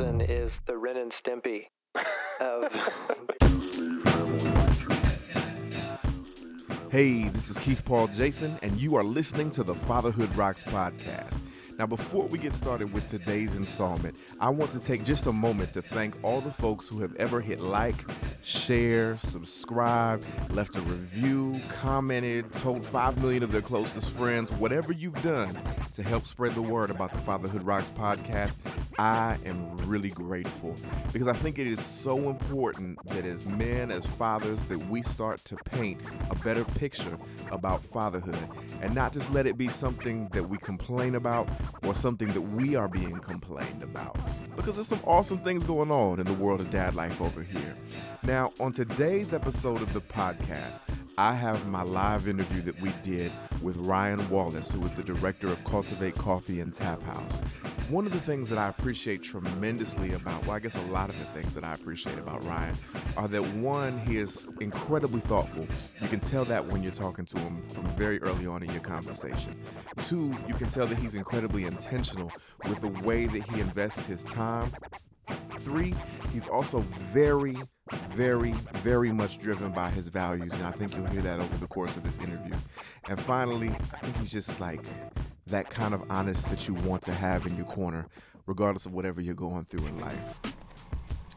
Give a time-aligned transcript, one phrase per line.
[0.00, 1.64] is the Ren and Stimpy
[2.40, 2.72] of.
[6.90, 11.40] Hey, this is Keith Paul Jason, and you are listening to the Fatherhood Rocks podcast.
[11.82, 15.72] Now, before we get started with today's installment, I want to take just a moment
[15.72, 17.96] to thank all the folks who have ever hit like,
[18.40, 25.20] share, subscribe, left a review, commented, told 5 million of their closest friends, whatever you've
[25.24, 25.58] done
[25.92, 28.58] to help spread the word about the Fatherhood Rocks podcast.
[29.00, 30.76] I am really grateful
[31.12, 35.44] because I think it is so important that as men, as fathers, that we start
[35.46, 37.18] to paint a better picture
[37.50, 38.38] about fatherhood
[38.82, 41.48] and not just let it be something that we complain about
[41.84, 44.16] or something that we are being complained about.
[44.56, 47.76] Because there's some awesome things going on in the world of dad life over here.
[48.22, 50.80] Now, on today's episode of the podcast,
[51.18, 53.30] I have my live interview that we did
[53.60, 57.42] with Ryan Wallace, who is the director of Cultivate Coffee and Tap House.
[57.90, 61.18] One of the things that I appreciate tremendously about, well, I guess a lot of
[61.18, 62.74] the things that I appreciate about Ryan
[63.18, 65.66] are that one, he is incredibly thoughtful.
[66.00, 68.80] You can tell that when you're talking to him from very early on in your
[68.80, 69.54] conversation.
[69.98, 72.32] Two, you can tell that he's incredibly intentional
[72.66, 74.72] with the way that he invests his time.
[75.58, 75.94] Three,
[76.32, 77.56] he's also very,
[78.10, 81.66] very, very much driven by his values, and I think you'll hear that over the
[81.66, 82.54] course of this interview.
[83.08, 84.80] And finally, I think he's just like
[85.46, 88.06] that kind of honest that you want to have in your corner,
[88.46, 90.40] regardless of whatever you're going through in life.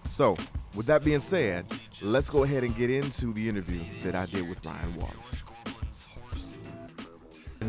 [0.10, 0.38] So,
[0.76, 1.66] with that being said,
[2.02, 5.44] let's go ahead and get into the interview that I did with Ryan Wallace.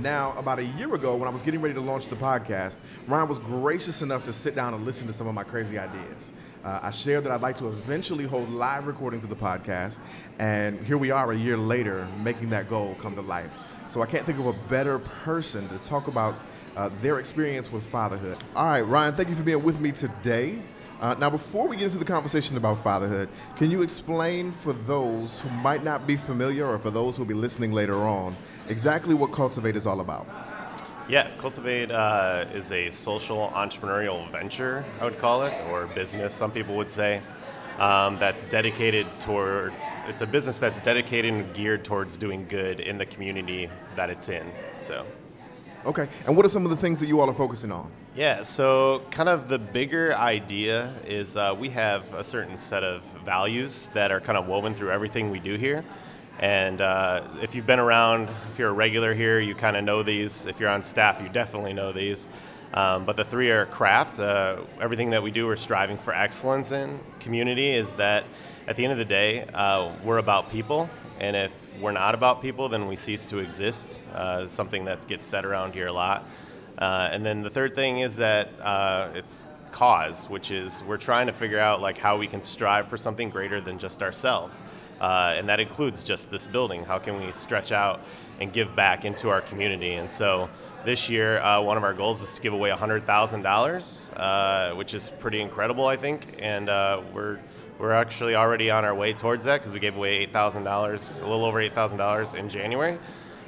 [0.01, 3.29] Now, about a year ago, when I was getting ready to launch the podcast, Ryan
[3.29, 6.33] was gracious enough to sit down and listen to some of my crazy ideas.
[6.67, 10.01] Uh, I shared that I'd like to eventually hold live recordings of the podcast,
[10.41, 13.53] and here we are a year later making that goal come to life.
[13.87, 16.35] So I can't think of a better person to talk about
[16.77, 18.37] uh, their experience with fatherhood.
[18.57, 20.59] All right, Ryan, thank you for being with me today.
[21.01, 25.41] Uh, now, before we get into the conversation about fatherhood, can you explain for those
[25.43, 28.35] who might not be familiar or for those who will be listening later on
[28.69, 30.27] exactly what Cultivate is all about?
[31.09, 36.51] Yeah, Cultivate uh, is a social entrepreneurial venture, I would call it, or business, some
[36.51, 37.23] people would say,
[37.79, 42.99] um, that's dedicated towards, it's a business that's dedicated and geared towards doing good in
[42.99, 44.51] the community that it's in.
[44.79, 45.07] So.
[45.85, 47.89] Okay, and what are some of the things that you all are focusing on?
[48.17, 53.05] Yeah, so kind of the bigger idea is uh, we have a certain set of
[53.25, 55.85] values that are kind of woven through everything we do here.
[56.39, 60.03] And uh, if you've been around, if you're a regular here, you kind of know
[60.03, 60.47] these.
[60.47, 62.29] If you're on staff, you definitely know these.
[62.75, 64.21] Um, but the three are craft.
[64.21, 67.01] Uh, everything that we do, we're striving for excellence in.
[67.21, 68.25] Community is that
[68.67, 70.91] at the end of the day, uh, we're about people.
[71.21, 74.01] And if we're not about people, then we cease to exist.
[74.15, 76.27] Uh, something that gets said around here a lot.
[76.77, 81.27] Uh, and then the third thing is that uh, it's cause, which is we're trying
[81.27, 84.65] to figure out like how we can strive for something greater than just ourselves.
[85.03, 86.83] Uh, and that includes just this building.
[86.83, 88.01] How can we stretch out
[88.41, 89.93] and give back into our community?
[89.95, 90.49] And so
[90.87, 95.11] this year, uh, one of our goals is to give away $100,000, uh, which is
[95.11, 96.39] pretty incredible, I think.
[96.39, 97.39] And uh, we're
[97.79, 101.45] we're actually already on our way towards that because we gave away $8,000, a little
[101.45, 102.99] over $8,000 in January.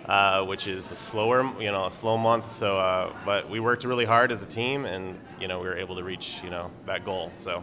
[0.08, 2.46] Uh, which is a slower, you know, a slow month.
[2.46, 5.76] So, uh, but we worked really hard as a team, and you know, we were
[5.76, 7.30] able to reach, you know, that goal.
[7.34, 7.62] So,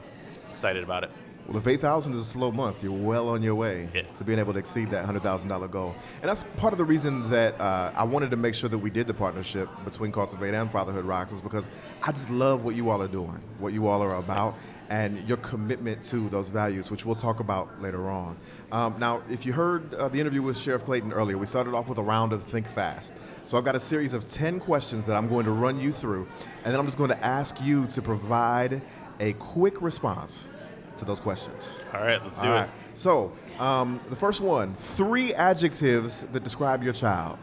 [0.51, 1.09] excited about it.
[1.47, 4.01] Well, if 8,000 is a slow month, you're well on your way yeah.
[4.01, 5.95] to being able to exceed that $100,000 goal.
[6.21, 8.89] And that's part of the reason that uh, I wanted to make sure that we
[8.89, 11.69] did the partnership between Cultivate and Fatherhood Rocks is because
[12.01, 14.67] I just love what you all are doing, what you all are about, Thanks.
[14.89, 18.37] And your commitment to those values, which we'll talk about later on.
[18.71, 21.87] Um, now, if you heard uh, the interview with Sheriff Clayton earlier, we started off
[21.87, 23.13] with a round of Think Fast.
[23.45, 26.27] So I've got a series of 10 questions that I'm going to run you through,
[26.63, 28.81] and then I'm just going to ask you to provide
[29.19, 30.49] a quick response
[30.97, 31.79] to those questions.
[31.93, 32.57] All right, let's do All it.
[32.57, 32.69] Right.
[32.93, 37.37] So, um, the first one three adjectives that describe your child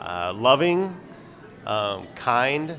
[0.00, 0.96] uh, loving,
[1.66, 2.78] um, kind,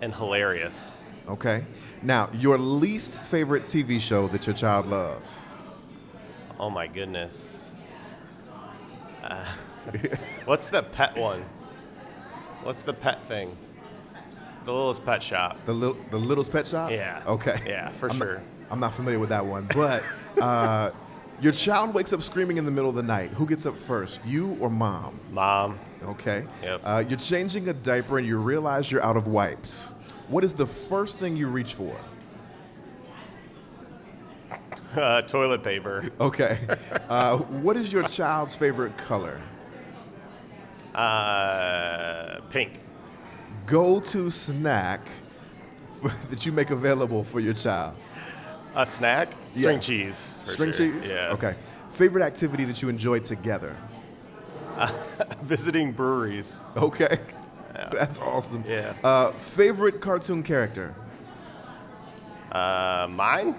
[0.00, 1.03] and hilarious.
[1.28, 1.64] Okay.
[2.02, 5.46] Now, your least favorite TV show that your child loves?
[6.58, 7.72] Oh, my goodness.
[9.22, 9.44] Uh,
[10.44, 11.44] what's the pet one?
[12.62, 13.56] What's the pet thing?
[14.64, 15.58] The Littlest Pet Shop.
[15.66, 16.90] The little, the Littlest Pet Shop.
[16.90, 17.22] Yeah.
[17.26, 17.60] Okay.
[17.66, 18.34] Yeah, for I'm sure.
[18.34, 20.02] Not, I'm not familiar with that one, but
[20.40, 20.90] uh,
[21.40, 23.30] your child wakes up screaming in the middle of the night.
[23.32, 25.20] Who gets up first, you or mom?
[25.32, 25.78] Mom.
[26.02, 26.46] Okay.
[26.62, 26.80] Yep.
[26.82, 29.94] Uh, you're changing a diaper and you realize you're out of wipes.
[30.28, 31.96] What is the first thing you reach for?
[34.94, 36.04] Uh, toilet paper.
[36.20, 36.56] Okay.
[37.08, 39.40] Uh, what is your child's favorite color?
[40.94, 42.78] Uh, pink
[43.66, 45.00] go to snack
[45.88, 47.96] for, that you make available for your child?
[48.76, 49.32] A snack?
[49.48, 49.80] String Yeah.
[49.80, 50.40] cheese.
[50.44, 50.92] String sure.
[50.92, 51.08] cheese?
[51.08, 51.32] Yeah.
[51.32, 51.54] Okay.
[51.90, 53.76] Favorite activity that you enjoy together?
[55.42, 56.64] Visiting breweries.
[56.76, 57.18] Okay.
[57.98, 58.64] That's awesome.
[58.66, 58.94] Yeah.
[59.02, 60.94] Uh, favorite cartoon character?
[62.50, 63.54] Uh, mine?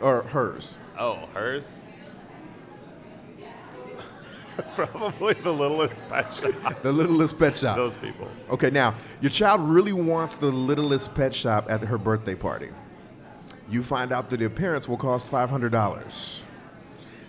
[0.00, 0.78] Or hers?
[0.98, 1.86] Oh, hers?
[4.74, 6.52] Probably the littlest pet shop.
[6.82, 7.76] The Littlest Pet Shop.
[7.76, 8.28] Those people.
[8.50, 12.70] Okay, now, your child really wants the Littlest Pet Shop at her birthday party.
[13.70, 16.42] You find out that the appearance will cost $500.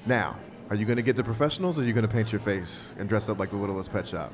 [0.05, 0.37] Now,
[0.69, 2.95] are you going to get the professionals or are you going to paint your face
[2.97, 4.31] and dress up like the Littlest Pet Shop?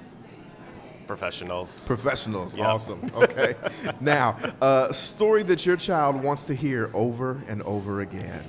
[1.08, 1.86] Professionals.
[1.88, 2.68] Professionals, Yep.
[2.68, 3.02] awesome.
[3.16, 3.56] Okay.
[4.02, 8.44] now, a story that your child wants to hear over and over again,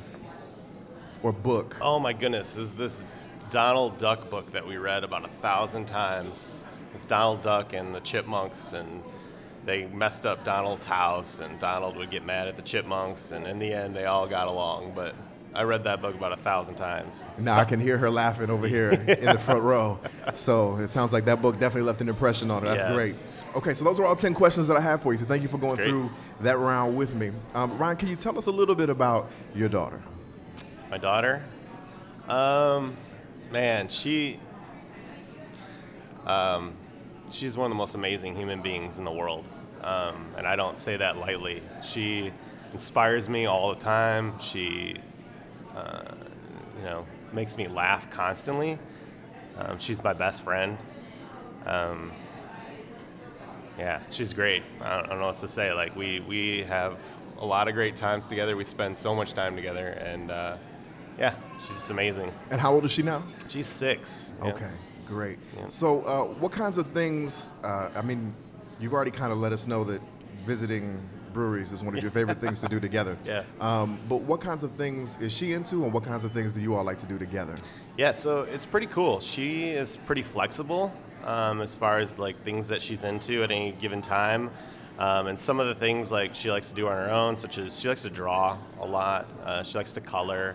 [1.22, 1.76] or book.
[1.80, 3.04] Oh my goodness, it was this
[3.50, 6.62] Donald Duck book that we read about a thousand times.
[6.94, 9.02] It's Donald Duck and the chipmunks, and
[9.64, 13.58] they messed up Donald's house, and Donald would get mad at the chipmunks, and in
[13.58, 14.92] the end, they all got along.
[14.94, 15.14] But
[15.56, 17.24] I read that book about a thousand times.
[17.42, 19.98] Now I can hear her laughing over here in the front row.
[20.34, 22.68] So it sounds like that book definitely left an impression on her.
[22.68, 22.92] That's Yes.
[22.94, 23.56] great.
[23.56, 25.18] Okay, so those are all 10 questions that I have for you.
[25.18, 26.10] So thank you for going through
[26.42, 27.30] that round with me.
[27.54, 30.02] Um, Ryan, can you tell us a little bit about your daughter?
[30.90, 31.42] My daughter,
[32.28, 32.94] um,
[33.50, 34.38] man, she,
[36.26, 36.74] um,
[37.30, 39.48] she's one of the most amazing human beings in the world,
[39.82, 41.62] um, and I don't say that lightly.
[41.82, 42.30] She
[42.72, 44.38] inspires me all the time.
[44.38, 44.96] She,
[45.76, 46.14] uh,
[46.78, 48.78] you know, makes me laugh constantly.
[49.58, 50.78] Um, she's my best friend.
[51.64, 52.12] Um,
[53.78, 54.62] yeah, she's great.
[54.80, 55.72] I don't, I don't know what to say.
[55.72, 56.98] Like we we have
[57.38, 58.56] a lot of great times together.
[58.56, 60.56] We spend so much time together, and uh,
[61.18, 62.32] yeah, she's just amazing.
[62.50, 63.22] And how old is she now?
[63.48, 64.32] She's six.
[64.42, 64.50] yeah.
[64.50, 64.70] Okay,
[65.06, 65.38] great.
[65.68, 67.54] So, uh, what kinds of things?
[67.62, 68.34] Uh, I mean,
[68.80, 70.00] you've already kind of let us know that
[70.46, 70.98] visiting
[71.36, 73.16] breweries is one of your favorite things to do together.
[73.26, 73.42] Yeah.
[73.60, 76.60] Um, but what kinds of things is she into, and what kinds of things do
[76.60, 77.54] you all like to do together?
[77.98, 79.18] Yeah, so it's pretty cool.
[79.20, 80.92] She is pretty flexible
[81.24, 84.50] um, as far as like things that she's into at any given time.
[84.98, 87.58] Um, and some of the things like she likes to do on her own, such
[87.58, 89.26] as she likes to draw a lot.
[89.44, 90.54] Uh, she likes to color.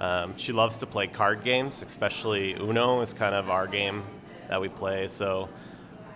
[0.00, 4.02] Um, she loves to play card games, especially Uno is kind of our game
[4.48, 5.08] that we play.
[5.08, 5.48] So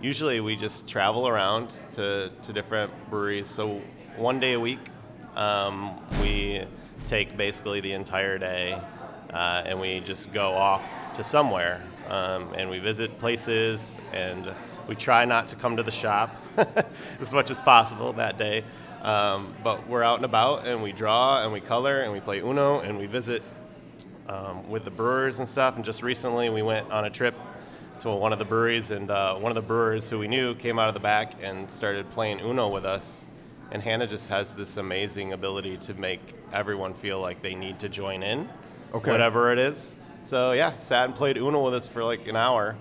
[0.01, 3.47] usually we just travel around to, to different breweries.
[3.47, 3.81] So
[4.15, 4.89] one day a week,
[5.35, 6.63] um, we
[7.05, 8.79] take basically the entire day
[9.31, 10.83] uh, and we just go off
[11.13, 14.53] to somewhere um, and we visit places and
[14.87, 16.35] we try not to come to the shop
[17.19, 18.63] as much as possible that day.
[19.01, 22.39] Um, but we're out and about and we draw and we color and we play
[22.39, 23.43] Uno and we visit
[24.27, 25.75] um, with the brewers and stuff.
[25.75, 27.35] And just recently, we went on a trip
[27.99, 30.77] to one of the breweries, and uh, one of the brewers who we knew came
[30.79, 33.25] out of the back and started playing Uno with us.
[33.71, 37.89] And Hannah just has this amazing ability to make everyone feel like they need to
[37.89, 38.47] join in,
[38.93, 39.11] Okay.
[39.11, 39.97] whatever it is.
[40.21, 42.75] So yeah, sat and played Uno with us for like an hour,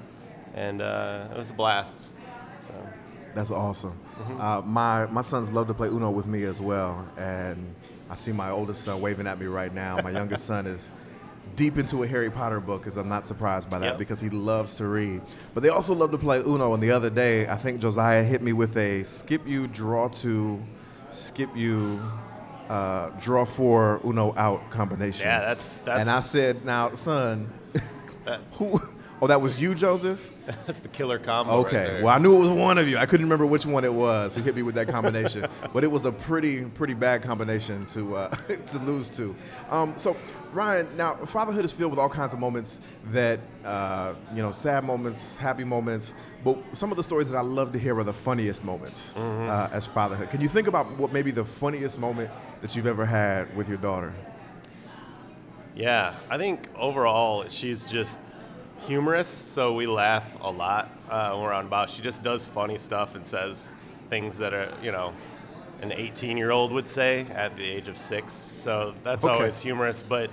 [0.54, 2.10] and uh, it was a blast.
[2.60, 2.72] So
[3.34, 3.98] That's awesome.
[4.18, 4.40] Mm-hmm.
[4.40, 7.74] Uh, my my sons love to play Uno with me as well, and
[8.08, 9.98] I see my oldest son waving at me right now.
[10.02, 10.92] My youngest son is
[11.54, 13.98] deep into a Harry Potter book, as I'm not surprised by that Yep.
[13.98, 15.22] because he loves to read.
[15.54, 16.74] But they also love to play Uno.
[16.74, 20.62] And the other day, I think Josiah hit me with a skip you, draw two,
[21.10, 22.00] skip you,
[22.68, 25.26] uh, draw four, Uno out combination.
[25.26, 27.50] yeah, that's that's and I said, now, son,
[28.52, 28.80] who?
[29.22, 30.30] Oh, that was you, Joseph.
[30.66, 31.52] that's the killer combo.
[31.52, 31.76] right Okay.
[31.86, 32.04] there.
[32.04, 32.98] well, I knew it was one of you.
[32.98, 35.90] I couldn't remember which one it was who hit me with that combination, but it
[35.90, 38.28] was a pretty, pretty bad combination to uh,
[38.66, 39.34] to lose to.
[39.70, 40.16] Um, so,
[40.52, 44.84] Ryan, now fatherhood is filled with all kinds of moments that uh, you know, sad
[44.84, 46.14] moments, happy moments.
[46.44, 49.70] But some of the stories that I love to hear are the funniest moments uh,
[49.72, 50.28] as fatherhood.
[50.30, 52.30] Can you think about what maybe the funniest moment
[52.60, 54.12] that you've ever had with your daughter?
[55.74, 58.36] Yeah, I think overall she's just
[58.80, 61.90] humorous, so we laugh a lot uh, when we're and about.
[61.90, 63.76] She just does funny stuff and says
[64.10, 65.12] things that are, you know,
[65.82, 68.32] an 18 year old would say at the age of six.
[68.32, 69.34] So that's Okay.
[69.34, 70.02] always humorous.
[70.02, 70.30] But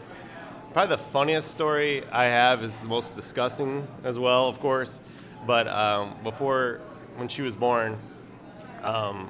[0.71, 5.01] probably the funniest story I have is the most disgusting as well, of course.
[5.45, 6.79] But um, before,
[7.15, 7.97] when she was born,
[8.83, 9.29] um,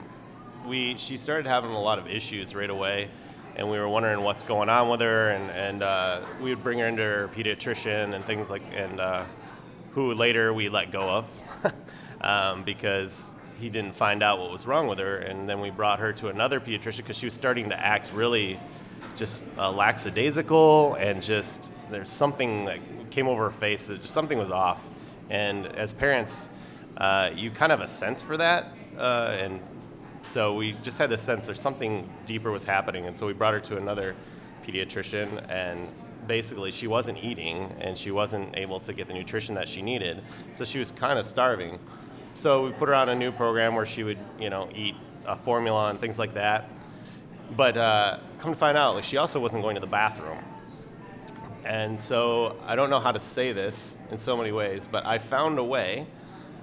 [0.67, 3.09] we she started having a lot of issues right away,
[3.55, 6.79] and we were wondering what's going on with her, and and uh, we would bring
[6.79, 9.25] her into her pediatrician and things like, and uh,
[9.91, 11.41] who later we let go of
[12.21, 15.99] um, because he didn't find out what was wrong with her, and then we brought
[15.99, 18.59] her to another pediatrician because she was starting to act really
[19.15, 22.79] just uh, lackadaisical and just there's something that
[23.11, 24.89] came over her face that just something was off,
[25.29, 26.49] and as parents,
[26.97, 28.65] uh, you kind of have a sense for that,
[28.97, 29.61] uh, and
[30.23, 33.53] so we just had this sense there's something deeper was happening, and so we brought
[33.53, 34.15] her to another
[34.65, 35.89] pediatrician, and
[36.27, 40.21] basically she wasn't eating and she wasn't able to get the nutrition that she needed,
[40.53, 41.79] so she was kind of starving.
[42.35, 45.35] So we put her on a new program where she would, you know, eat a
[45.35, 46.69] formula and things like that.
[47.55, 50.39] But uh, come to find out, like she also wasn't going to the bathroom.
[51.63, 55.19] And so I don't know how to say this in so many ways, but I
[55.19, 56.07] found a way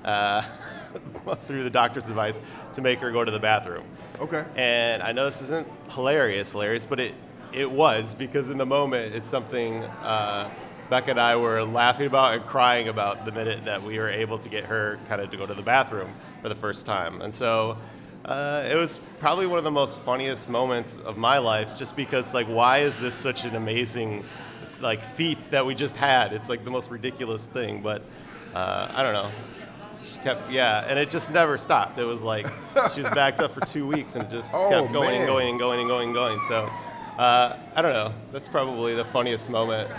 [0.05, 0.43] uh,
[1.47, 2.41] through the doctor's advice
[2.73, 3.85] to make her go to the bathroom.
[4.21, 4.45] Okay.
[4.57, 7.15] And I know this isn't hilarious, hilarious, but it
[7.53, 10.49] it was because in the moment it's something uh,
[10.89, 14.39] Becca and I were laughing about and crying about the minute that we were able
[14.39, 17.23] to get her kind of to go to the bathroom for the first time.
[17.23, 17.77] And so
[18.25, 22.35] uh, it was probably one of the most funniest moments of my life, just because
[22.35, 24.25] like why is this such an amazing
[24.81, 26.33] like feat that we just had?
[26.33, 28.03] It's like the most ridiculous thing, but
[28.55, 29.31] uh, I don't know.
[30.03, 31.99] She kept, yeah, and it just never stopped.
[31.99, 32.47] It was like
[32.95, 35.21] she was backed up for two weeks and it just Oh, kept going man.
[35.23, 36.41] and going and going and going and going.
[36.49, 36.69] So
[37.19, 38.13] uh, I don't know.
[38.33, 39.91] That's probably the funniest moment.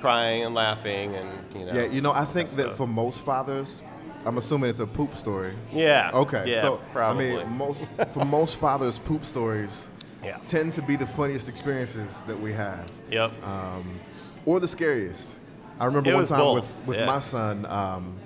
[0.00, 1.72] Crying and laughing and you know.
[1.74, 3.82] Yeah, you know, I think that So- for most fathers,
[4.26, 5.54] I'm assuming it's a poop story.
[5.72, 6.10] Yeah.
[6.14, 7.36] Okay, Yeah, so probably.
[7.36, 9.90] I mean, most for most fathers, poop stories
[10.24, 10.38] Yeah.
[10.44, 13.30] tend to be the funniest experiences that we have, Yep.
[13.46, 14.00] um,
[14.46, 15.40] or the scariest.
[15.78, 17.06] I remember It one time both, with with yeah.
[17.06, 17.66] my son.
[17.66, 18.16] Um,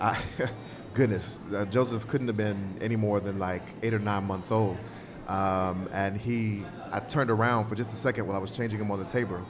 [0.00, 0.18] I,
[0.94, 4.76] goodness, uh, Joseph couldn't have been any more than like eight or nine months old,
[5.28, 6.64] um, and he.
[6.92, 9.40] I turned around for just a second while I was changing him on the table,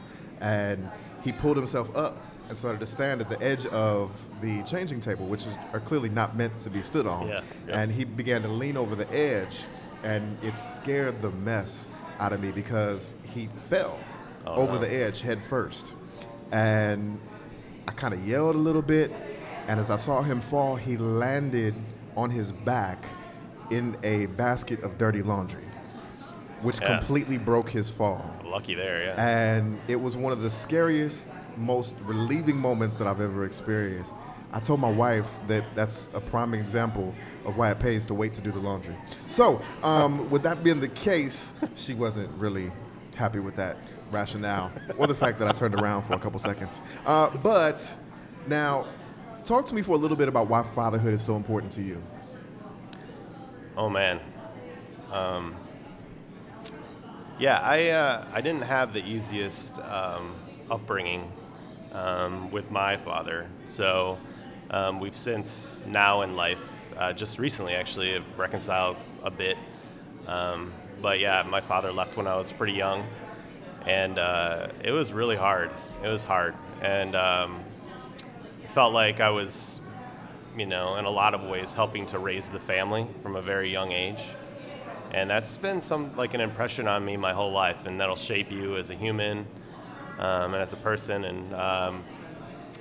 [0.41, 0.91] and
[1.25, 5.25] he pulled himself up and started to stand at the edge of the changing table,
[5.27, 7.27] which is, are clearly not meant to be stood on.
[7.29, 7.81] Yeah, yeah.
[7.81, 9.65] And he began to lean over the edge,
[10.03, 11.89] and it scared the mess
[12.19, 13.99] out of me because he fell
[14.47, 14.79] Oh, over no.
[14.81, 15.95] the edge head first.
[16.53, 17.19] And
[17.87, 19.13] I kind of yelled a little bit,
[19.69, 21.75] and as I saw him fall, he landed
[22.17, 23.05] on his back
[23.71, 25.63] in a basket of dirty laundry,
[26.63, 26.99] which Yeah.
[26.99, 28.29] completely broke his fall.
[28.45, 29.15] Lucky there, yeah.
[29.17, 34.15] And it was one of the scariest, most relieving moments that I've ever experienced.
[34.53, 37.15] I told my wife that that's a prime example
[37.47, 38.97] of why it pays to wait to do the laundry.
[39.29, 42.73] So, um, with that being the case, she wasn't really
[43.15, 43.77] happy with that
[44.11, 46.83] rationale or the fact that I turned around for a couple seconds.
[47.07, 47.97] Uh, but
[48.49, 48.87] now,
[49.45, 52.03] talk to me for a little bit about why fatherhood is so important to you.
[53.77, 54.21] Oh man.
[55.11, 55.57] Um,
[57.39, 60.35] yeah, I uh, I didn't have the easiest um,
[60.71, 61.33] upbringing
[61.93, 63.49] um, with my father.
[63.67, 64.19] So
[64.71, 69.57] um, we've since now in life, uh, just recently actually, have reconciled a bit.
[70.27, 73.07] Um, but yeah, my father left when I was pretty young,
[73.87, 75.71] and uh, it was really hard.
[76.05, 77.65] It was hard, and um,
[78.71, 79.81] felt like I was
[80.57, 83.71] you know, in a lot of ways helping to raise the family from a very
[83.71, 84.21] young age.
[85.13, 88.51] And that's been some like an impression on me my whole life, and that'll shape
[88.51, 89.47] you as a human
[90.19, 91.25] um, and as a person.
[91.25, 92.05] And um,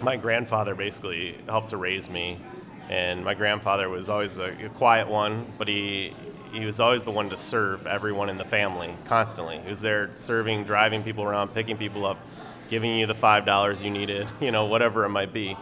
[0.01, 2.39] my grandfather basically helped to raise me,
[2.87, 6.13] and my grandfather was always a, a quiet one, but he
[6.51, 9.59] he was always the one to serve everyone in the family constantly.
[9.59, 12.17] He was there serving, driving people around, picking people up,
[12.69, 15.57] giving you the five dollars you needed, you know, whatever it might be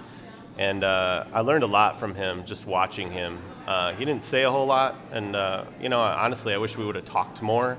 [0.57, 3.39] and uh, I learned a lot from him just watching him.
[3.67, 6.85] Uh, he didn't say a whole lot, and uh, you know, honestly, I wish we
[6.85, 7.77] would have talked more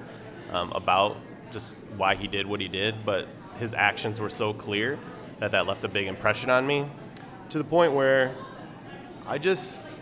[0.53, 1.17] um, about
[1.51, 2.95] just why he did what he did.
[3.05, 3.27] But
[3.59, 4.99] his actions were so clear
[5.41, 6.87] that that left a big impression on me,
[7.51, 8.35] to the point where
[9.27, 9.95] I just,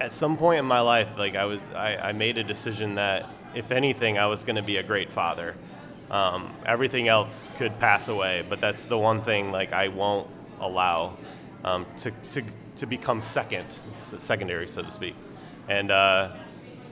[0.00, 3.26] at some point in my life, like I was, I, I made a decision that
[3.54, 5.54] if anything, I was going to be a great father.
[6.10, 10.28] Um, everything else could pass away, but that's the one thing like I won't
[10.60, 11.16] allow
[11.66, 12.42] um, to, to,
[12.76, 15.16] to become second, secondary, so to speak.
[15.68, 16.32] And uh,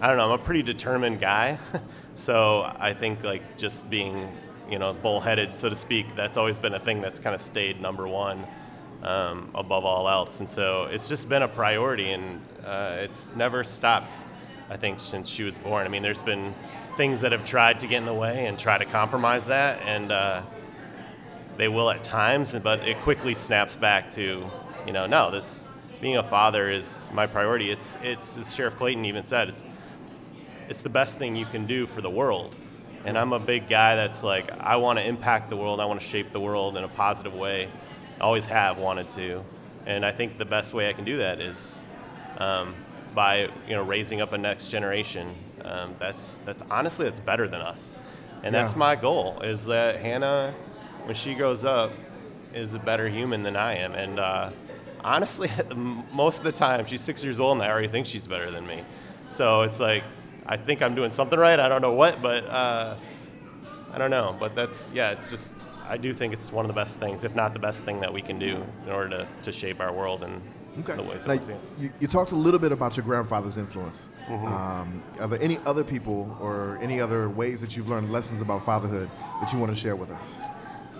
[0.00, 1.58] I don't know, I'm a pretty determined guy.
[2.14, 4.36] so I think like just being,
[4.68, 7.80] you know, bullheaded, so to speak, that's always been a thing that's kind of stayed
[7.80, 8.44] number one
[9.04, 10.40] um, above all else.
[10.40, 14.24] And so it's just been a priority and uh, it's never stopped,
[14.68, 15.86] I think, since she was born.
[15.86, 16.52] I mean, there's been
[16.96, 19.80] things that have tried to get in the way and try to compromise that.
[19.82, 20.42] And, uh,
[21.56, 24.50] they will at times, but it quickly snaps back to,
[24.86, 27.70] you know, no, this being a father is my priority.
[27.70, 29.64] It's it's as Sheriff Clayton even said, it's
[30.68, 32.56] it's the best thing you can do for the world.
[33.04, 35.80] And I'm a big guy that's like I want to impact the world.
[35.80, 37.68] I want to shape the world in a positive way.
[38.20, 39.42] I always have wanted to,
[39.86, 41.84] and I think the best way I can do that is
[42.38, 42.74] um,
[43.14, 45.34] by you know raising up a next generation.
[45.64, 47.98] Um, that's that's honestly that's better than us,
[48.42, 48.78] and that's Yeah.
[48.78, 49.40] my goal.
[49.42, 50.54] Is that Hannah,
[51.04, 51.92] when she grows up,
[52.54, 54.50] is a better human than I am, and uh,
[55.04, 55.50] honestly,
[56.12, 58.66] most of the time she's six years old and I already think she's better than
[58.66, 58.82] me.
[59.28, 60.02] So it's like
[60.46, 61.58] I think I'm doing something right.
[61.60, 62.96] I don't know what, but uh,
[63.92, 64.36] I don't know.
[64.38, 65.12] But that's yeah.
[65.12, 67.84] It's just I do think it's one of the best things, if not the best
[67.84, 70.40] thing that we can do in order to, to shape our world and
[70.80, 70.96] Okay.
[70.96, 71.60] the ways Now, that we see it.
[71.78, 74.08] you, you talked a little bit about your grandfather's influence.
[74.28, 74.46] Mm-hmm.
[74.46, 78.64] Um, are there any other people or any other ways that you've learned lessons about
[78.64, 79.08] fatherhood
[79.40, 80.36] that you want to share with us?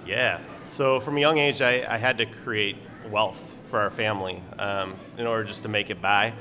[0.06, 0.38] Yeah.
[0.64, 2.76] So from a young age, I, I had to create
[3.10, 6.32] wealth for our family um, in order just to make it by.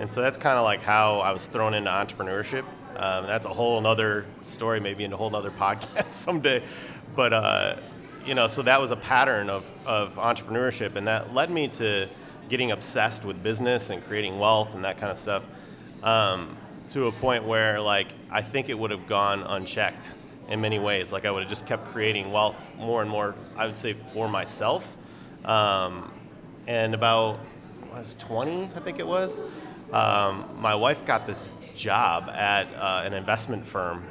[0.00, 2.64] And so that's kind of like how I was thrown into entrepreneurship.
[2.96, 6.64] Um, that's a whole other story, maybe in a whole other podcast someday.
[7.14, 7.76] But, uh,
[8.26, 10.96] you know, so that was a pattern of, of entrepreneurship.
[10.96, 12.08] And that led me to
[12.48, 15.44] getting obsessed with business and creating wealth and that kind of stuff
[16.02, 16.56] um,
[16.88, 20.16] to a point where, like, I think it would have gone unchecked
[20.48, 21.12] in many ways.
[21.12, 23.36] Like I would have just kept creating wealth more and more.
[23.56, 24.96] I would say for myself.
[25.44, 26.10] Um,
[26.66, 27.40] and about
[27.92, 29.42] I was 20, I think it was.
[29.92, 34.04] Um, my wife got this job at uh, an investment firm,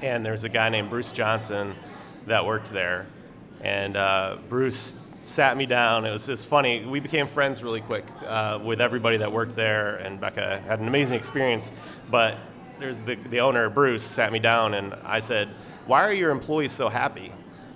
[0.00, 1.74] and there's a guy named Bruce Johnson
[2.26, 3.06] that worked there,
[3.60, 6.06] and uh, Bruce sat me down.
[6.06, 6.86] It was just funny.
[6.86, 10.88] We became friends really quick uh, with everybody that worked there, and Becca had an
[10.88, 11.72] amazing experience.
[12.10, 12.38] But
[12.78, 15.48] there's the, the owner, Bruce, sat me down, and I said,
[15.86, 17.32] "Why are your employees so happy?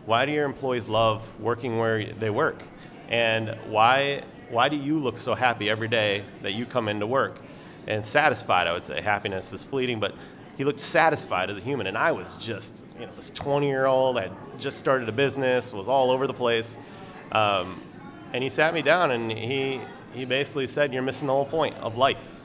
[0.06, 2.62] Why do your employees love working where they work?
[3.10, 7.40] And why why do you look so happy every day that you come into work
[7.86, 8.66] and satisfied?
[8.66, 10.14] I would say happiness is fleeting, but
[10.56, 13.86] he looked satisfied as a human, and I was just you know this 20 year
[13.86, 14.18] old.
[14.18, 16.78] I just started a business, was all over the place,
[17.32, 17.80] um,
[18.32, 19.80] and he sat me down and he
[20.12, 22.40] he basically said, "You're missing the whole point of life."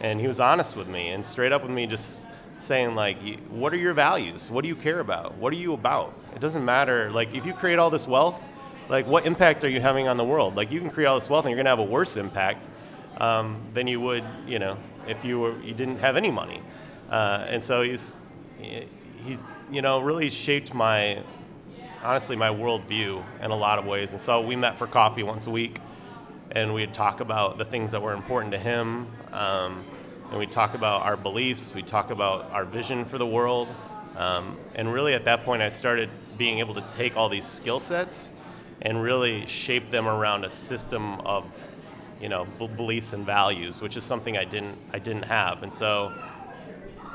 [0.00, 2.26] and he was honest with me and straight up with me just
[2.58, 6.14] saying like what are your values what do you care about what are you about
[6.34, 8.42] it doesn't matter like if you create all this wealth
[8.88, 11.28] like what impact are you having on the world like you can create all this
[11.28, 12.68] wealth and you're going to have a worse impact
[13.18, 14.76] um, than you would you know
[15.06, 16.60] if you were you didn't have any money
[17.10, 18.20] uh, and so he's
[18.58, 19.40] he's
[19.70, 21.22] you know really shaped my
[22.02, 25.46] honestly my worldview in a lot of ways and so we met for coffee once
[25.46, 25.78] a week
[26.56, 29.06] and we'd talk about the things that were important to him.
[29.32, 29.84] Um,
[30.30, 33.68] and we'd talk about our beliefs, we'd talk about our vision for the world.
[34.16, 37.78] Um, and really, at that point, I started being able to take all these skill
[37.78, 38.32] sets
[38.82, 41.44] and really shape them around a system of,
[42.20, 45.62] you know, beliefs and values, which is something I didn't I didn't have.
[45.62, 46.12] And so,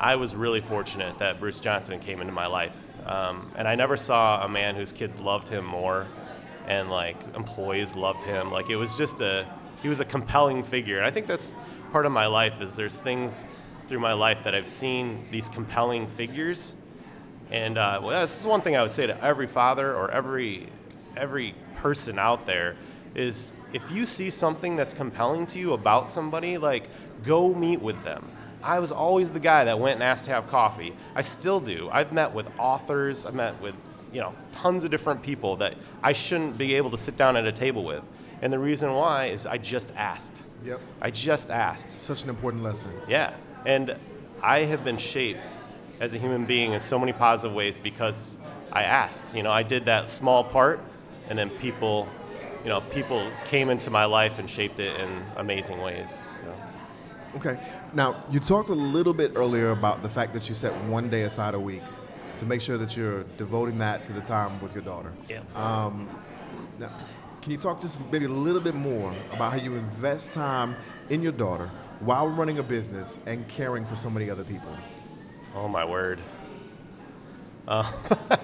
[0.02, 2.88] I was really fortunate that Bruce Johnson came into my life.
[3.06, 6.08] Um, and I never saw a man whose kids loved him more
[6.66, 8.50] and like employees loved him.
[8.50, 9.46] Like it was just a,
[9.80, 10.96] he was a compelling figure.
[10.96, 11.54] And I think that's
[11.92, 13.46] part of my life is there's things
[13.86, 16.74] through my life that I've seen these compelling figures.
[17.52, 20.66] And uh, well, this is one thing I would say to every father or every,
[21.16, 22.76] every person out there
[23.14, 26.88] is if you see something that's compelling to you about somebody, like
[27.24, 28.28] go meet with them.
[28.62, 30.94] I was always the guy that went and asked to have coffee.
[31.14, 31.88] I still do.
[31.90, 33.26] I've met with authors.
[33.26, 33.74] I've met with
[34.12, 37.46] you know tons of different people that I shouldn't be able to sit down at
[37.46, 38.02] a table with.
[38.40, 40.42] And the reason why is I just asked.
[40.64, 40.80] Yep.
[41.00, 41.90] I just asked.
[41.90, 42.92] Such an important lesson.
[43.08, 43.34] Yeah.
[43.66, 43.96] And
[44.42, 45.48] I have been shaped
[46.00, 48.36] as a human being in so many positive ways because
[48.72, 49.34] I asked.
[49.34, 50.80] You know, I did that small part
[51.32, 52.06] and then people,
[52.62, 56.28] you know, people came into my life and shaped it in amazing ways.
[56.42, 56.54] So
[57.36, 57.58] Okay.
[57.94, 61.22] Now, you talked a little bit earlier about the fact that you set one day
[61.22, 61.80] aside a week
[62.36, 65.10] to make sure that you're devoting that to the time with your daughter.
[65.26, 65.40] yeah.
[65.54, 66.06] Um,
[66.78, 66.90] now,
[67.40, 70.76] can you talk just maybe a little bit more about how you invest time
[71.08, 74.76] in your daughter while running a business and caring for so many other people?
[75.54, 76.20] Oh my word.
[77.66, 77.90] Uh,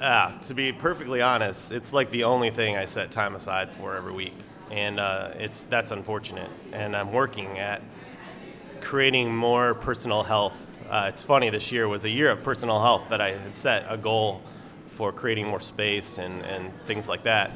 [0.00, 3.96] ah, to be perfectly honest, it's like the only thing I set time aside for
[3.96, 4.34] every week,
[4.70, 6.50] and uh, it's that's unfortunate.
[6.72, 7.82] And I'm working at
[8.80, 10.70] creating more personal health.
[10.88, 11.50] Uh, it's funny.
[11.50, 14.42] This year was a year of personal health that I had set a goal
[14.86, 17.50] for creating more space and, and things like that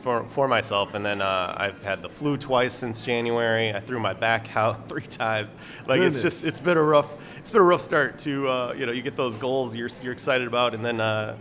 [0.00, 0.92] for, for myself.
[0.94, 3.72] And then uh, I've had the flu twice since January.
[3.72, 5.56] I threw my back out three times.
[5.86, 6.16] Like Goodness.
[6.16, 8.92] it's just it's been a rough it's been a rough start to uh, you know
[8.92, 11.36] you get those goals you're you're excited about and then uh,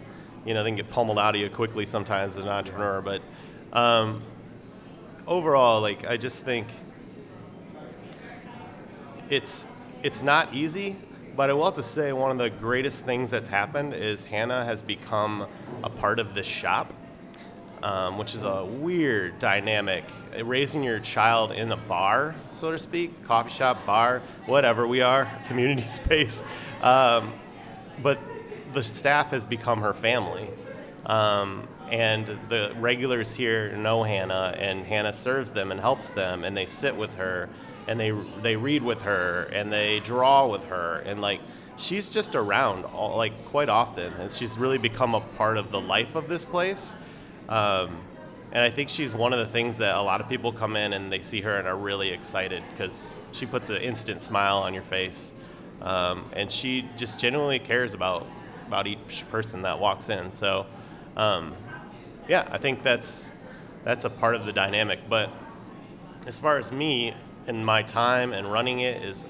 [0.46, 3.02] you know they can get pummeled out of you quickly sometimes as an entrepreneur.
[3.02, 3.22] But
[3.72, 4.22] um,
[5.28, 6.68] overall, like I just think
[9.30, 9.68] it's
[10.02, 10.96] it's not easy.
[11.36, 14.64] But I will have to say one of the greatest things that's happened is Hannah
[14.66, 15.48] has become
[15.84, 16.94] a part of this shop
[17.84, 20.06] um, which is a weird dynamic.
[20.42, 25.30] Raising your child in a bar, so to speak, coffee shop, bar, whatever we are,
[25.46, 26.44] community space.
[26.82, 27.34] Um,
[28.02, 28.18] but
[28.74, 30.50] the staff has become her family.
[31.06, 36.56] Um, and the regulars here know Hannah, and Hannah serves them and helps them, and
[36.56, 37.50] they sit with her.
[37.88, 41.42] and they they read with her and they draw with her and like
[41.78, 45.82] she's just around all, like quite often and she's really become a part of the
[45.82, 46.96] life of this place
[47.50, 47.98] um,
[48.54, 50.94] and I think she's one of the things that a lot of people come in
[50.94, 54.74] and they see her and are really excited because she puts an instant smile on
[54.74, 55.34] your face
[55.82, 58.26] um, and she just genuinely cares about
[58.74, 60.66] about each person that walks in so
[61.16, 61.56] um,
[62.28, 63.34] yeah I think that's
[63.84, 65.30] that's a part of the dynamic but
[66.26, 67.14] as far as me
[67.46, 69.26] and my time and running it is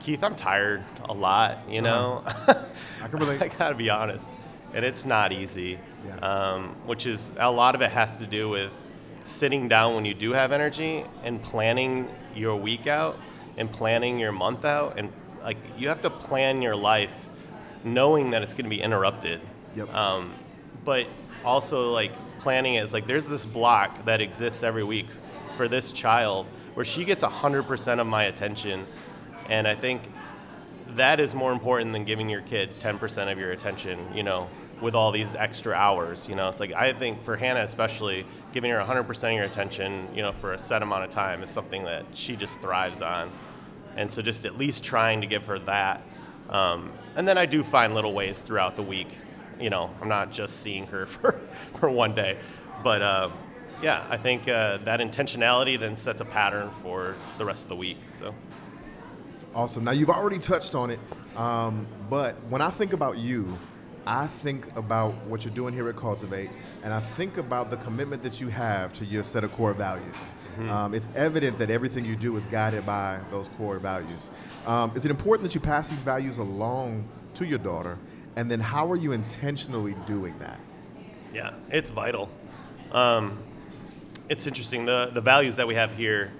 [0.00, 2.22] Keith, I'm tired a lot, you know.
[2.24, 2.64] Uh-huh.
[3.02, 3.42] I can relate.
[3.42, 4.32] I gotta be honest,
[4.72, 5.78] and it's not easy.
[6.06, 6.16] Yeah.
[6.16, 8.72] Um, which is a lot of it has to do with
[9.24, 13.18] sitting down when you do have energy and planning your week out
[13.58, 15.12] and planning your month out, and
[15.42, 17.28] like you have to plan your life
[17.84, 19.40] knowing that it's going to be interrupted.
[19.74, 19.94] Yep.
[19.94, 20.34] Um,
[20.84, 21.06] but
[21.44, 25.06] also like planning it is like there's this block that exists every week
[25.56, 28.86] for this child where she gets 100% of my attention
[29.50, 30.02] and I think
[30.96, 34.48] that is more important than giving your kid 10% of your attention, you know,
[34.80, 36.28] with all these extra hours.
[36.28, 40.08] You know, it's like, I think for Hannah, especially, giving her 100% of your attention,
[40.14, 43.30] you know, for a set amount of time is something that she just thrives on.
[43.96, 46.02] And so just at least trying to give her that.
[46.50, 49.16] Um, and then I do find little ways throughout the week.
[49.58, 51.40] You know, I'm not just seeing her for,
[51.76, 52.38] for one day.
[52.82, 53.30] But uh,
[53.82, 57.76] yeah, I think uh, that intentionality then sets a pattern for the rest of the
[57.76, 57.98] week.
[58.08, 58.34] So.
[59.54, 59.84] Awesome.
[59.84, 61.00] Now you've already touched on it,
[61.36, 63.58] um, but when I think about you,
[64.06, 66.50] I think about what you're doing here at Cultivate,
[66.82, 70.14] and I think about the commitment that you have to your set of core values.
[70.14, 70.70] Mm-hmm.
[70.70, 74.30] Um, it's evident that everything you do is guided by those core values.
[74.66, 77.98] Um, is it important that you pass these values along to your daughter?
[78.36, 80.58] And then how are you intentionally doing that?
[81.34, 82.30] Yeah, it's vital.
[82.92, 83.38] Um,
[84.28, 84.86] it's interesting.
[84.86, 86.32] The, the values that we have here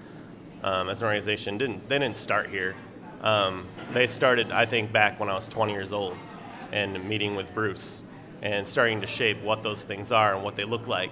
[0.63, 2.75] um, as an organization didn't they didn't start here.
[3.21, 6.17] Um, they started, I think, back when I was 20 years old
[6.71, 8.03] and meeting with Bruce
[8.41, 11.11] and starting to shape what those things are and what they look like.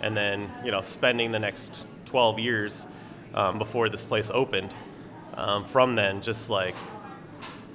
[0.00, 2.86] And then, you know, spending the next 12 years
[3.34, 4.74] um, before this place opened.
[5.34, 6.74] Um, from then, just like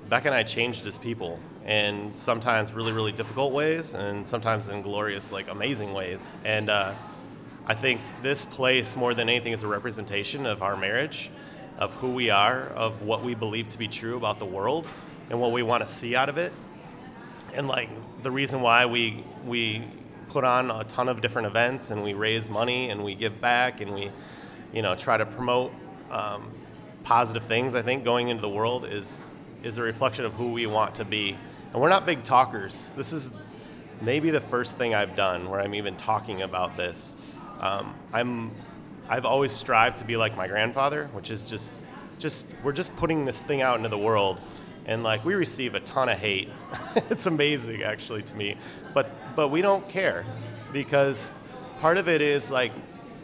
[0.09, 4.81] Beck and I changed as people, and sometimes really, really difficult ways, and sometimes in
[4.81, 6.37] glorious, like amazing ways.
[6.45, 6.93] And uh,
[7.65, 11.29] I think this place, more than anything, is a representation of our marriage
[11.77, 14.87] of who we are, of what we believe to be true about the world,
[15.29, 16.51] and what we want to see out of it.
[17.57, 17.89] And like
[18.21, 19.83] the reason why we we
[20.29, 23.81] put on a ton of different events and we raise money and we give back
[23.81, 24.11] and we,
[24.73, 25.71] you know, try to promote
[26.11, 26.51] um,
[27.03, 27.73] positive things.
[27.73, 31.05] I think going into the world is is a reflection of who we want to
[31.05, 31.35] be.
[31.73, 32.91] And we're not big talkers.
[32.91, 33.31] This is
[34.01, 37.17] maybe the first thing I've done where I'm even talking about this.
[37.59, 38.51] Um, I'm
[39.09, 41.81] I've always strived to be like my grandfather, which is just
[42.19, 44.39] just we're just putting this thing out into the world
[44.87, 46.49] and like we receive a ton of hate.
[47.09, 48.55] it's amazing actually to me.
[48.93, 50.25] But but we don't care
[50.73, 51.33] because
[51.79, 52.71] part of it is like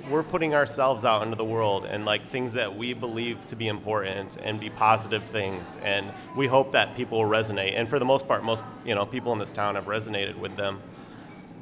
[0.10, 3.68] we're putting ourselves out into the world and like things that we believe to be
[3.68, 8.06] important and be positive things and we hope that people will resonate and for the
[8.06, 10.82] most part most you know people in this town have resonated with them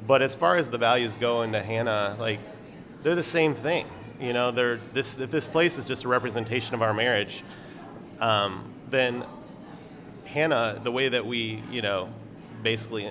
[0.08, 2.40] but as far as the values go into hannah like
[3.04, 3.86] they're the same thing
[4.22, 7.42] you know, they're, this, if this place is just a representation of our marriage,
[8.20, 9.24] um, then
[10.24, 12.08] Hannah, the way that we, you know,
[12.62, 13.10] basically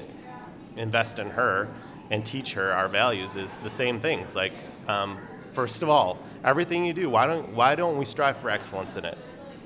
[0.77, 1.67] invest in her
[2.09, 4.35] and teach her our values is the same things.
[4.35, 4.53] Like,
[4.87, 5.17] um,
[5.51, 9.05] first of all, everything you do, why don't why don't we strive for excellence in
[9.05, 9.17] it?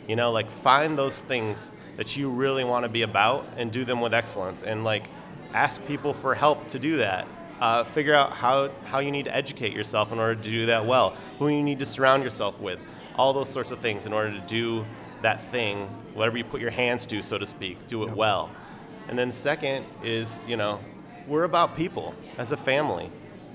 [0.07, 3.85] You know, like find those things that you really want to be about and do
[3.85, 5.07] them with excellence, and like
[5.53, 7.27] ask people for help to do that
[7.59, 10.85] uh, figure out how, how you need to educate yourself in order to do that
[10.85, 12.79] well, who you need to surround yourself with,
[13.15, 14.85] all those sorts of things in order to do
[15.25, 18.15] that thing, whatever you put your hands to, so to speak, do it yep.
[18.15, 18.51] well.
[19.07, 20.79] And then second is, you know,
[21.27, 23.09] we're about people as a family.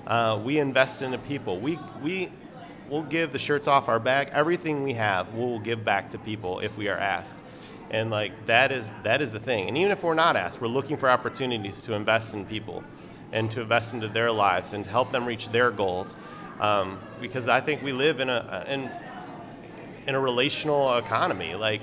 [0.05, 1.59] Uh, we invest into people.
[1.59, 2.29] We, we
[2.89, 4.31] will give the shirts off our back.
[4.33, 7.41] Everything we have, we'll give back to people if we are asked.
[7.89, 9.67] And like that is that is the thing.
[9.67, 12.83] And even if we're not asked, we're looking for opportunities to invest in people
[13.31, 16.17] and to invest into their lives and to help them reach their goals.
[16.59, 18.89] Um, because I think we live in a in,
[20.07, 21.55] in a relational economy.
[21.55, 21.81] Like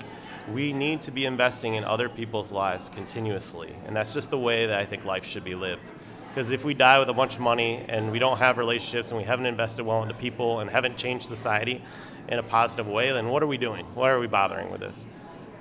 [0.53, 4.67] we need to be investing in other people's lives continuously, and that's just the way
[4.67, 5.93] that I think life should be lived.
[6.29, 9.19] Because if we die with a bunch of money and we don't have relationships and
[9.19, 11.83] we haven't invested well into people and haven't changed society
[12.29, 13.85] in a positive way, then what are we doing?
[13.95, 15.07] Why are we bothering with this?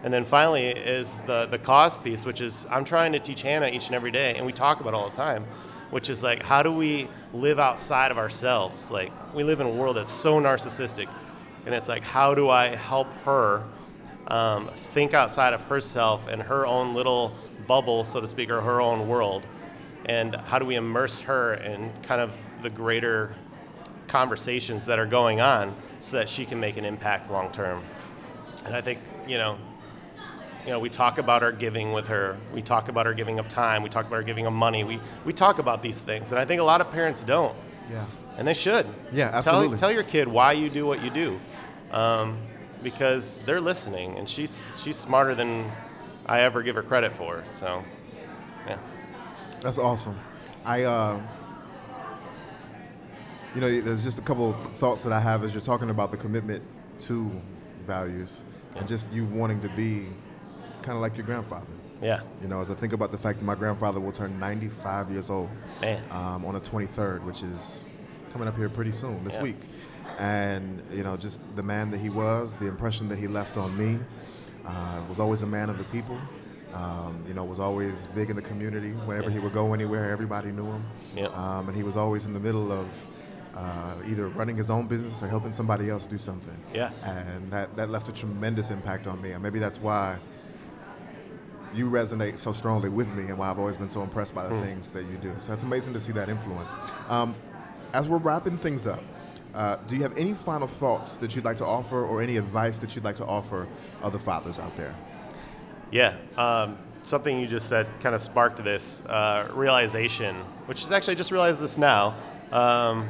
[0.03, 3.67] And then finally is the, the cause piece, which is I'm trying to teach Hannah
[3.67, 5.45] each and every day, and we talk about all the time
[5.89, 9.69] which is like how do we live outside of ourselves like we live in a
[9.69, 11.07] world that's so narcissistic
[11.67, 13.61] and it's like, how do I help her
[14.27, 17.35] um, think outside of herself and her own little
[17.67, 19.45] bubble, so to speak, or her own world,
[20.05, 23.35] and how do we immerse her in kind of the greater
[24.07, 27.83] conversations that are going on so that she can make an impact long term.
[28.65, 29.57] And I think, you know,
[30.65, 32.37] you know, we talk about our giving with her.
[32.53, 33.83] We talk about our giving of time.
[33.83, 34.85] We talk about our giving of money.
[34.85, 36.31] We, we talk about these things.
[36.31, 37.55] And I think a lot of parents don't.
[37.91, 38.05] Yeah.
[38.37, 38.85] And they should.
[39.11, 39.69] Yeah, absolutely.
[39.69, 41.39] Tell, tell your kid why you do what you do.
[41.91, 42.37] Um,
[42.83, 45.71] because they're listening, and she's, she's smarter than
[46.25, 47.43] I ever give her credit for.
[47.47, 47.83] So,
[48.67, 48.77] yeah.
[49.61, 50.17] That's awesome.
[50.65, 51.19] I, uh,
[53.55, 56.17] you know, there's just a couple thoughts that I have as you're talking about the
[56.17, 56.63] commitment
[56.99, 57.31] to
[57.85, 58.79] values Yeah.
[58.79, 60.07] and just you wanting to be
[60.81, 61.65] kind of like your grandfather.
[62.01, 62.19] Yeah.
[62.43, 65.29] You know, as I think about the fact that my grandfather will turn 95 years
[65.31, 65.49] old
[65.81, 66.03] Man.
[66.11, 67.85] um, on the 23rd, which is
[68.31, 69.41] coming up here pretty soon this Yeah.
[69.43, 69.57] week.
[70.17, 73.77] And, you know, just the man that he was, the impression that he left on
[73.77, 73.99] me,
[74.65, 76.17] uh, was always a man of the people.
[76.73, 78.91] Um, you know, was always big in the community.
[78.91, 80.85] Whenever he would go anywhere, everybody knew him.
[81.15, 81.27] Yeah.
[81.27, 82.87] Um, and he was always in the middle of
[83.55, 86.55] uh, either running his own business or helping somebody else do something.
[86.73, 86.91] Yeah.
[87.03, 89.31] And that, that left a tremendous impact on me.
[89.31, 90.19] And maybe that's why
[91.73, 94.55] you resonate so strongly with me and why I've always been so impressed by the
[94.55, 94.61] Hmm.
[94.63, 95.33] things that you do.
[95.39, 96.71] So it's amazing to see that influence.
[97.09, 97.33] Um,
[97.93, 99.01] as we're wrapping things up,
[99.53, 102.77] uh, do you have any final thoughts that you'd like to offer or any advice
[102.79, 103.67] that you'd like to offer
[104.03, 104.95] other fathers out there?
[105.91, 111.13] Yeah, um, something you just said kind of sparked this uh, realization, which is actually
[111.13, 112.15] I just realized this now.
[112.51, 113.09] Um,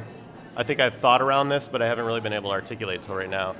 [0.56, 3.14] I think I've thought around this, but I haven't really been able to articulate till
[3.14, 3.54] right now.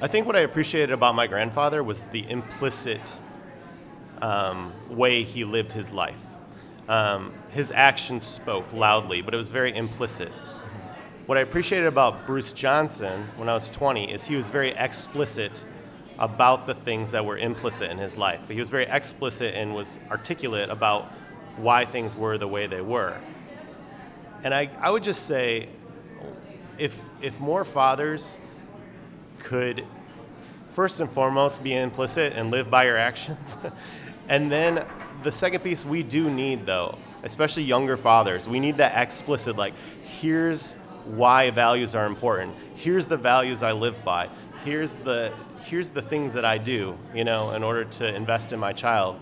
[0.00, 3.20] I think what I appreciated about my grandfather was the implicit
[4.22, 6.18] um, way he lived his life.
[6.88, 10.32] Um, his actions spoke loudly, but it was very implicit.
[11.30, 15.64] What I appreciated about Bruce Johnson when I was 20 is he was very explicit
[16.18, 18.48] about the things that were implicit in his life.
[18.48, 21.04] He was very explicit and was articulate about
[21.56, 23.16] why things were the way they were.
[24.42, 25.68] And I, I would just say
[26.78, 28.40] if, if more fathers
[29.38, 29.84] could
[30.72, 33.56] first and foremost be implicit and live by your actions.
[34.28, 34.84] and then
[35.22, 39.74] the second piece we do need though, especially younger fathers, we need that explicit like
[40.02, 40.74] here's
[41.06, 42.54] why values are important.
[42.74, 44.28] Here's the values I live by.
[44.64, 45.32] Here's the
[45.64, 49.18] here's the things that I do, you know, in order to invest in my child.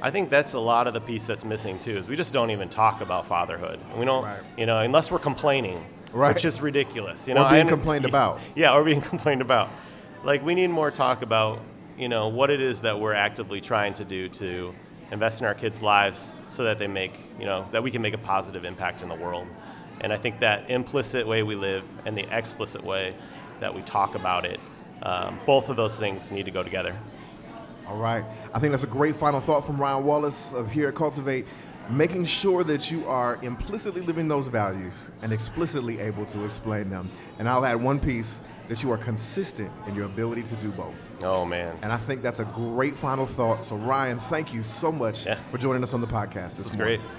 [0.00, 1.96] I think that's a lot of the piece that's missing too.
[1.96, 3.80] Is we just don't even talk about fatherhood.
[3.96, 4.38] We don't, Right.
[4.56, 6.32] you know, unless we're complaining, Right.
[6.34, 7.26] which is ridiculous.
[7.26, 8.38] You know, Or being complained about.
[8.54, 9.70] yeah, or being complained about.
[10.24, 11.60] Like we need more talk about,
[11.96, 14.72] you know, what it is that we're actively trying to do to
[15.10, 18.14] invest in our kids' lives so that they make, you know, that we can make
[18.14, 19.46] a positive impact in the world.
[20.00, 23.14] And I think that implicit way we live and the explicit way
[23.60, 24.60] that we talk about it,
[25.02, 26.94] um, both of those things need to go together.
[27.86, 28.24] All right.
[28.52, 31.46] I think that's a great final thought from Ryan Wallace of here at Cultivate.
[31.90, 37.10] Making sure that you are implicitly living those values and explicitly able to explain them.
[37.38, 41.14] And I'll add one piece that you are consistent in your ability to do both.
[41.24, 43.64] Oh man, And I think that's a great final thought.
[43.64, 45.38] So, Ryan, thank you so much Yeah.
[45.50, 47.00] for joining us on the podcast this, this is morning.
[47.00, 47.10] great.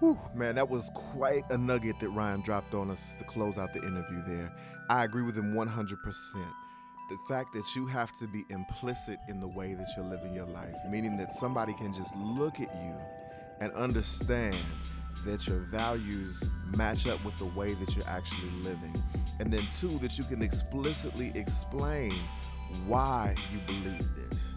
[0.00, 3.74] Whew, man, that was quite a nugget that Ryan dropped on us to close out
[3.74, 4.50] the interview there.
[4.88, 5.98] I agree with him 100%.
[7.10, 10.46] The fact that you have to be implicit in the way that you're living your
[10.46, 12.94] life, meaning that somebody can just look at you
[13.60, 14.56] and understand
[15.26, 18.94] that your values match up with the way that you're actually living.
[19.38, 22.14] And then, two, that you can explicitly explain
[22.86, 24.54] why you believe this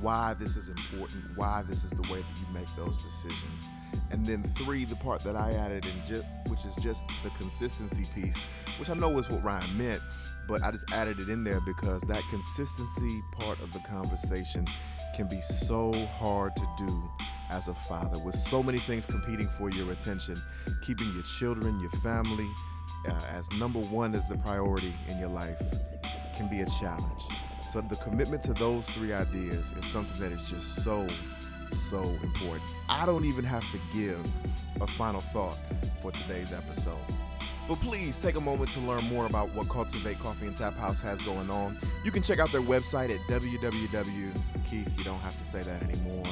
[0.00, 3.70] why this is important, why this is the way that you make those decisions.
[4.10, 8.06] And then three, the part that I added in ju- which is just the consistency
[8.14, 8.44] piece,
[8.78, 10.02] which I know is what Ryan meant,
[10.46, 14.66] but I just added it in there because that consistency part of the conversation
[15.14, 17.02] can be so hard to do
[17.50, 20.40] as a father with so many things competing for your attention,
[20.82, 22.48] keeping your children, your family
[23.06, 25.58] uh, as number one as the priority in your life
[26.36, 27.24] can be a challenge.
[27.68, 31.06] So the commitment to those three ideas is something that is just so,
[31.70, 32.62] so important.
[32.88, 34.24] I don't even have to give
[34.80, 35.58] a final thought
[36.00, 36.96] for today's episode.
[37.68, 41.02] But please take a moment to learn more about what Cultivate Coffee and Tap House
[41.02, 41.76] has going on.
[42.02, 44.32] You can check out their website at www.
[44.64, 46.24] Keith, you don't have to say that anymore.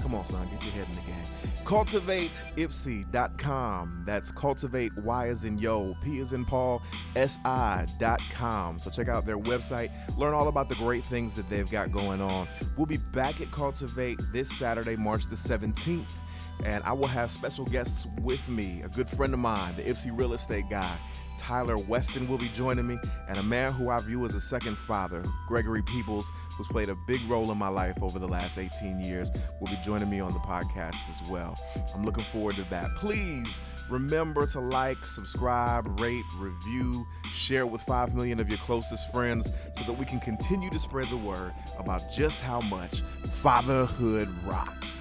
[0.00, 1.16] Come on, son, get your head in the game.
[1.64, 4.04] CultivateYpsi.com.
[4.06, 6.80] That's cultivate Y as in yo, P as in Paul,
[7.16, 8.78] S I.com.
[8.78, 12.20] So check out their website, learn all about the great things that they've got going
[12.22, 12.46] on.
[12.76, 16.20] We'll be back at Cultivate this Saturday, March the 17th.
[16.64, 20.16] And I will have special guests with me, a good friend of mine, the Ypsi
[20.16, 20.96] real estate guy,
[21.38, 24.76] Tyler Weston will be joining me, and a man who I view as a second
[24.76, 29.00] father, Gregory Peoples, who's played a big role in my life over the last 18
[29.00, 31.56] years, will be joining me on the podcast as well.
[31.94, 32.94] I'm looking forward to that.
[32.96, 39.50] Please remember to like, subscribe, rate, review, share with 5 million of your closest friends
[39.72, 44.97] so that we can continue to spread the word about just how much fatherhood rocks.